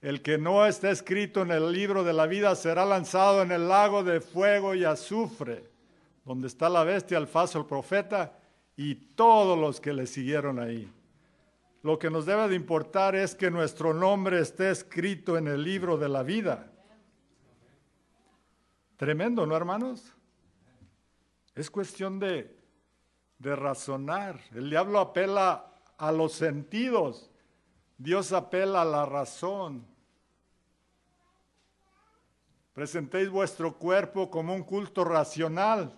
[0.00, 3.68] El que no está escrito en el libro de la vida será lanzado en el
[3.68, 5.68] lago de fuego y azufre,
[6.24, 8.32] donde está la bestia, el falso, el profeta
[8.78, 10.90] y todos los que le siguieron ahí.
[11.82, 15.96] Lo que nos debe de importar es que nuestro nombre esté escrito en el libro
[15.96, 16.72] de la vida.
[18.96, 20.12] Tremendo, ¿no, hermanos?
[21.54, 22.58] Es cuestión de
[23.38, 24.40] de razonar.
[24.52, 27.30] El diablo apela a los sentidos,
[27.96, 29.86] Dios apela a la razón.
[32.72, 35.96] Presentéis vuestro cuerpo como un culto racional,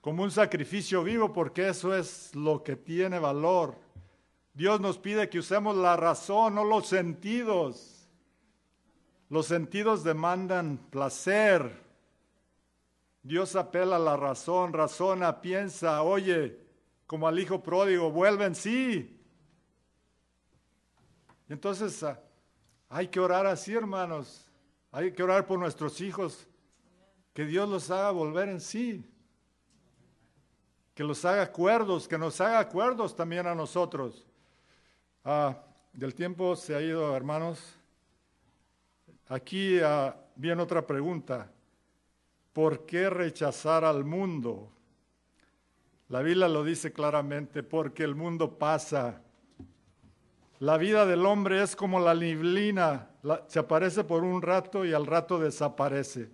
[0.00, 3.76] como un sacrificio vivo, porque eso es lo que tiene valor.
[4.56, 8.08] Dios nos pide que usemos la razón, no los sentidos.
[9.28, 11.78] Los sentidos demandan placer.
[13.22, 16.58] Dios apela a la razón, razona, piensa, oye,
[17.06, 19.20] como al hijo pródigo, vuelven sí.
[21.50, 22.18] entonces ah,
[22.88, 24.50] hay que orar así, hermanos.
[24.90, 26.48] Hay que orar por nuestros hijos,
[27.34, 29.04] que Dios los haga volver en sí.
[30.94, 34.25] Que los haga acuerdos, que nos haga acuerdos también a nosotros.
[35.28, 35.56] Ah,
[35.92, 37.74] del tiempo se ha ido, hermanos.
[39.26, 41.50] Aquí ah, viene otra pregunta.
[42.52, 44.70] ¿Por qué rechazar al mundo?
[46.10, 49.20] La Biblia lo dice claramente, porque el mundo pasa.
[50.60, 53.10] La vida del hombre es como la neblina,
[53.48, 56.30] se aparece por un rato y al rato desaparece.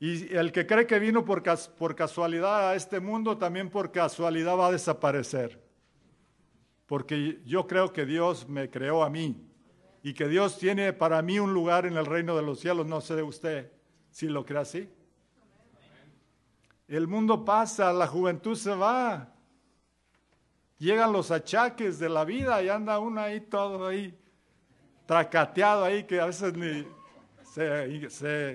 [0.00, 1.42] Y el que cree que vino por,
[1.76, 5.65] por casualidad a este mundo, también por casualidad va a desaparecer.
[6.86, 9.44] Porque yo creo que Dios me creó a mí
[10.02, 12.86] y que Dios tiene para mí un lugar en el reino de los cielos.
[12.86, 13.72] No sé de usted
[14.10, 14.88] si lo cree así.
[16.88, 19.32] El mundo pasa, la juventud se va.
[20.78, 24.16] Llegan los achaques de la vida y anda uno ahí todo ahí,
[25.06, 26.86] tracateado ahí, que a veces ni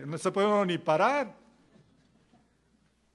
[0.06, 1.36] no se puede ni parar.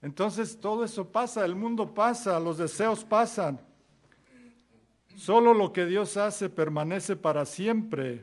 [0.03, 3.61] Entonces todo eso pasa, el mundo pasa, los deseos pasan.
[5.17, 8.23] Solo lo que Dios hace permanece para siempre.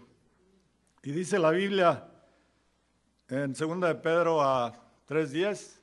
[1.01, 2.07] Y dice la Biblia
[3.27, 4.71] en 2 de Pedro a
[5.07, 5.81] 3:10,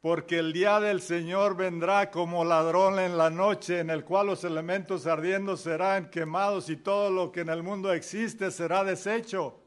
[0.00, 4.42] porque el día del Señor vendrá como ladrón en la noche, en el cual los
[4.42, 9.60] elementos ardiendo serán quemados y todo lo que en el mundo existe será deshecho.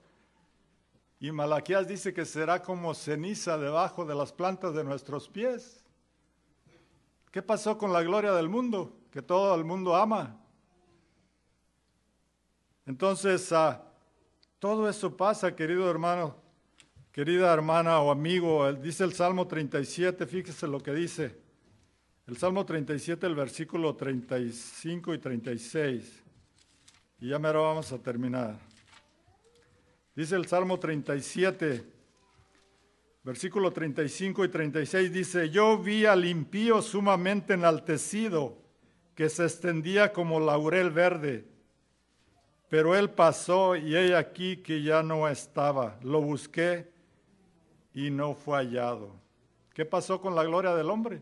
[1.22, 5.86] Y Malaquías dice que será como ceniza debajo de las plantas de nuestros pies.
[7.32, 8.98] ¿Qué pasó con la gloria del mundo?
[9.10, 10.44] Que todo el mundo ama.
[12.88, 13.84] Entonces, ah,
[14.60, 16.38] todo eso pasa, querido hermano,
[17.12, 18.72] querida hermana o amigo.
[18.72, 21.36] Dice el Salmo 37, fíjese lo que dice.
[22.26, 26.24] El Salmo 37, el versículo 35 y 36.
[27.20, 28.58] Y ya me lo vamos a terminar.
[30.16, 31.84] Dice el Salmo 37,
[33.22, 38.58] versículo 35 y 36, dice, yo vi al impío sumamente enaltecido,
[39.14, 41.57] que se extendía como laurel verde,
[42.70, 45.98] pero él pasó y he aquí que ya no estaba.
[46.02, 46.92] Lo busqué
[47.94, 49.16] y no fue hallado.
[49.74, 51.22] ¿Qué pasó con la gloria del hombre?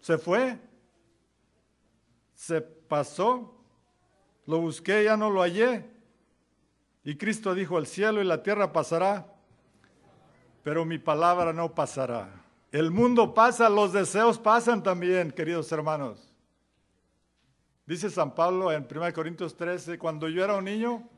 [0.00, 0.58] Se fue,
[2.34, 3.54] se pasó,
[4.46, 5.84] lo busqué, ya no lo hallé.
[7.04, 9.26] Y Cristo dijo, el cielo y la tierra pasará,
[10.62, 12.30] pero mi palabra no pasará.
[12.70, 16.29] El mundo pasa, los deseos pasan también, queridos hermanos.
[17.86, 21.08] Dice San Pablo en 1 Corintios 13, cuando yo era un niño,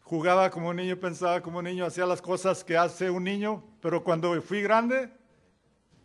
[0.00, 3.62] jugaba como un niño, pensaba como un niño, hacía las cosas que hace un niño,
[3.80, 5.12] pero cuando fui grande,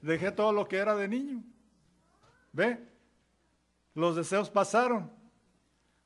[0.01, 1.43] dejé todo lo que era de niño.
[2.51, 2.83] ¿Ve?
[3.93, 5.11] Los deseos pasaron.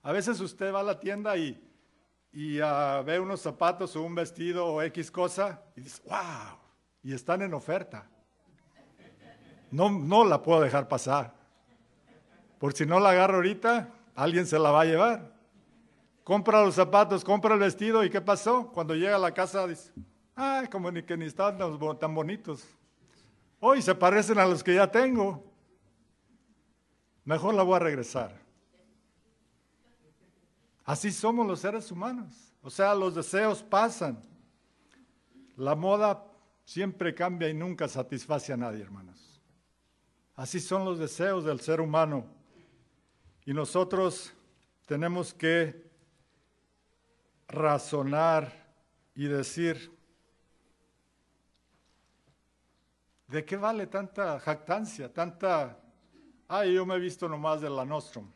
[0.04, 1.64] A veces usted va a la tienda y
[2.38, 6.60] y uh, ve unos zapatos o un vestido o X cosa y dice, wow,
[7.02, 8.08] y están en oferta.
[9.72, 11.34] No, no la puedo dejar pasar.
[12.60, 15.34] Por si no la agarro ahorita, alguien se la va a llevar.
[16.24, 18.70] Compra los zapatos, compra el vestido y ¿qué pasó?
[18.72, 19.94] Cuando llega a la casa dice,
[20.36, 21.58] ah, como ni que ni están
[22.00, 22.68] tan bonitos.
[23.60, 25.44] Hoy se parecen a los que ya tengo.
[27.24, 28.38] Mejor la voy a regresar.
[30.84, 32.54] Así somos los seres humanos.
[32.62, 34.22] O sea, los deseos pasan.
[35.56, 36.24] La moda
[36.64, 39.42] siempre cambia y nunca satisface a nadie, hermanos.
[40.36, 42.37] Así son los deseos del ser humano.
[43.48, 44.34] Y nosotros
[44.88, 45.90] tenemos que
[47.48, 48.52] razonar
[49.16, 49.90] y decir,
[53.30, 55.80] ¿de qué vale tanta jactancia, tanta...
[56.50, 58.30] Ay, yo me he visto nomás de la Nostrum.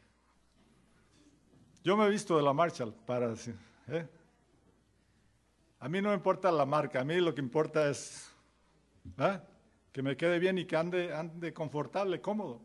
[1.83, 3.57] Yo me he visto de la Marshall para decir,
[3.89, 4.07] ¿eh?
[5.81, 8.31] A mí no me importa la marca, a mí lo que importa es
[9.17, 9.41] ¿eh?
[9.91, 12.61] que me quede bien y que ande, ande confortable, cómodo.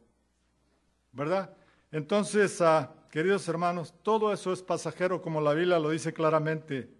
[1.10, 1.52] ¿Verdad?
[1.96, 6.90] Entonces, ah, queridos hermanos, todo eso es pasajero, como la Biblia lo dice claramente,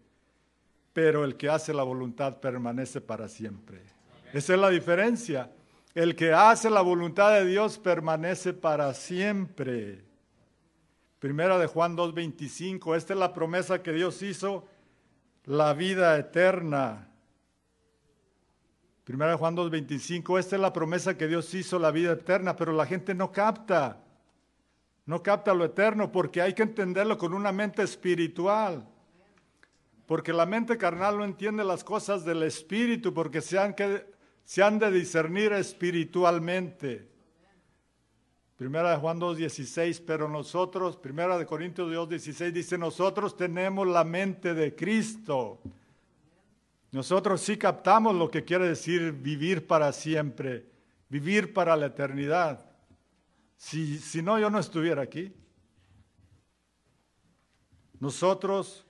[0.95, 3.83] pero el que hace la voluntad permanece para siempre.
[4.33, 5.53] Esa es la diferencia.
[5.95, 10.03] El que hace la voluntad de Dios permanece para siempre.
[11.19, 14.67] Primera de Juan 2.25, esta es la promesa que Dios hizo,
[15.45, 17.11] la vida eterna.
[19.05, 22.73] Primera de Juan 2.25, esta es la promesa que Dios hizo, la vida eterna, pero
[22.73, 24.06] la gente no capta,
[25.07, 28.87] no capta lo eterno porque hay que entenderlo con una mente espiritual.
[30.05, 34.07] Porque la mente carnal no entiende las cosas del espíritu porque se han, que,
[34.45, 37.09] se han de discernir espiritualmente.
[38.57, 44.55] Primera de Juan 2.16, pero nosotros, Primera de Corintios 2.16 dice, nosotros tenemos la mente
[44.55, 45.61] de Cristo.
[46.91, 50.67] Nosotros sí captamos lo que quiere decir vivir para siempre,
[51.09, 52.66] vivir para la eternidad.
[53.57, 55.35] Si, si no, yo no estuviera aquí.
[57.99, 58.87] Nosotros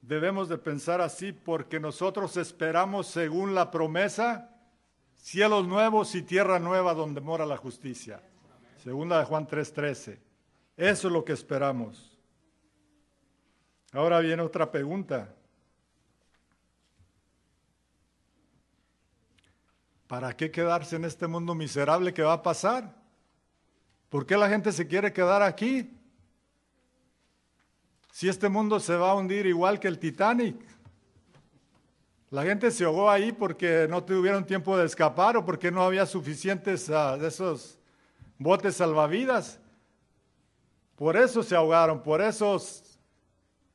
[0.00, 4.54] debemos de pensar así porque nosotros esperamos según la promesa
[5.14, 8.22] cielos nuevos y tierra nueva donde mora la justicia.
[8.82, 10.18] Segunda de Juan 3:13.
[10.76, 12.18] Eso es lo que esperamos.
[13.92, 15.34] Ahora viene otra pregunta.
[20.06, 22.94] ¿Para qué quedarse en este mundo miserable que va a pasar?
[24.08, 25.90] ¿Por qué la gente se quiere quedar aquí?
[28.10, 30.56] Si este mundo se va a hundir igual que el Titanic.
[32.30, 36.04] La gente se ahogó ahí porque no tuvieron tiempo de escapar o porque no había
[36.04, 37.78] suficientes uh, de esos
[38.38, 39.60] botes salvavidas.
[40.96, 42.58] Por eso se ahogaron, por eso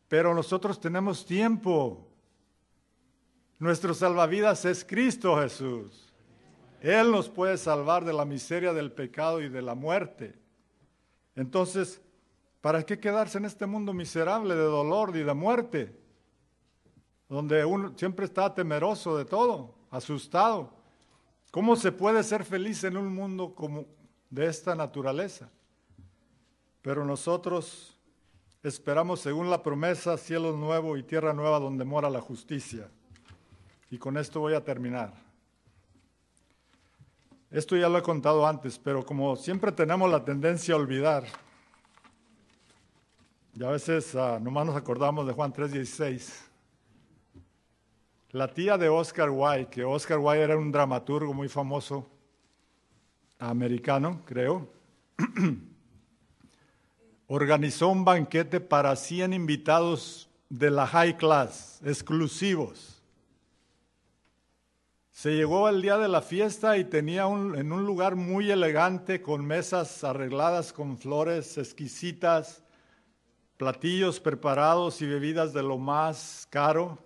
[0.08, 2.08] pero nosotros tenemos tiempo.
[3.58, 6.03] Nuestro salvavidas es Cristo Jesús.
[6.84, 10.36] Él nos puede salvar de la miseria del pecado y de la muerte.
[11.34, 12.02] Entonces,
[12.60, 15.98] ¿para qué quedarse en este mundo miserable de dolor y de muerte?
[17.30, 20.74] Donde uno siempre está temeroso de todo, asustado.
[21.52, 23.86] ¿Cómo se puede ser feliz en un mundo como
[24.30, 25.50] de esta naturaleza?
[26.82, 27.98] Pero nosotros
[28.62, 32.92] esperamos según la promesa cielo nuevo y tierra nueva donde mora la justicia.
[33.90, 35.33] Y con esto voy a terminar.
[37.54, 41.24] Esto ya lo he contado antes, pero como siempre tenemos la tendencia a olvidar,
[43.54, 46.34] y a veces uh, nomás nos acordamos de Juan 3:16.
[48.32, 52.10] La tía de Oscar Wilde, que Oscar Wilde era un dramaturgo muy famoso,
[53.38, 54.68] americano, creo,
[57.28, 62.93] organizó un banquete para 100 invitados de la high class, exclusivos.
[65.14, 69.22] Se llegó el día de la fiesta y tenía un, en un lugar muy elegante
[69.22, 72.64] con mesas arregladas con flores exquisitas,
[73.56, 76.98] platillos preparados y bebidas de lo más caro.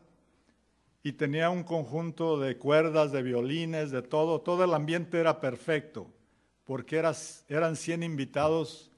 [1.03, 4.39] Y tenía un conjunto de cuerdas, de violines, de todo.
[4.39, 6.07] Todo el ambiente era perfecto
[6.63, 7.03] porque
[7.49, 8.89] eran 100 invitados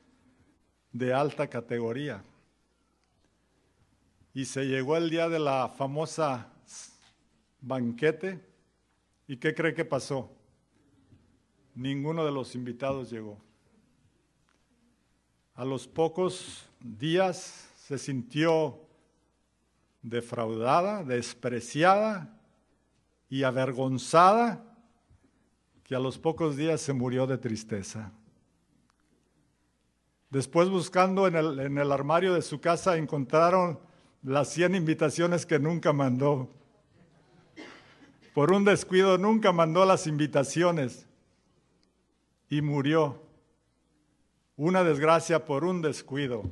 [0.91, 2.23] de alta categoría.
[4.35, 6.53] Y se llegó el día de la famosa
[7.59, 8.48] banquete
[9.29, 10.31] ¿Y qué cree que pasó?
[11.75, 13.37] Ninguno de los invitados llegó.
[15.53, 18.79] A los pocos días se sintió
[20.01, 22.41] defraudada, despreciada
[23.29, 24.65] y avergonzada,
[25.83, 28.11] que a los pocos días se murió de tristeza.
[30.31, 33.79] Después buscando en el, en el armario de su casa encontraron
[34.23, 36.49] las 100 invitaciones que nunca mandó.
[38.33, 41.07] Por un descuido nunca mandó las invitaciones
[42.49, 43.21] y murió.
[44.55, 46.43] Una desgracia por un descuido.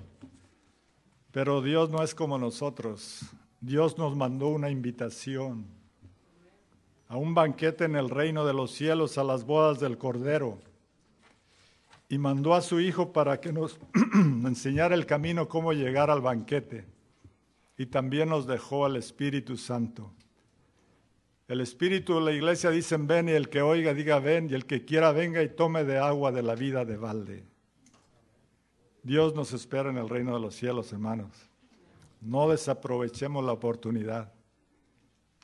[1.32, 3.21] Pero Dios no es como nosotros.
[3.61, 5.65] Dios nos mandó una invitación
[7.09, 10.57] a un banquete en el reino de los cielos, a las bodas del Cordero.
[12.09, 13.80] Y mandó a su Hijo para que nos
[14.13, 16.86] enseñara el camino cómo llegar al banquete.
[17.78, 20.11] Y también nos dejó al Espíritu Santo.
[21.48, 24.66] El Espíritu de la iglesia dice ven y el que oiga diga ven y el
[24.66, 27.45] que quiera venga y tome de agua de la vida de balde.
[29.02, 31.32] Dios nos espera en el reino de los cielos, hermanos.
[32.20, 34.34] No desaprovechemos la oportunidad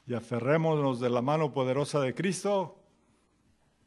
[0.06, 2.78] y aferrémonos de la mano poderosa de Cristo.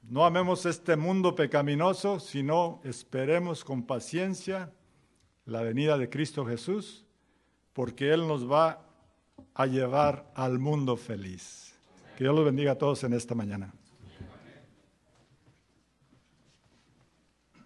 [0.08, 4.72] No amemos este mundo pecaminoso, sino esperemos con paciencia
[5.44, 7.04] la venida de Cristo Jesús,
[7.74, 8.86] porque Él nos va
[9.52, 11.65] a llevar al mundo feliz.
[12.16, 13.72] Que Dios los bendiga a todos en esta mañana.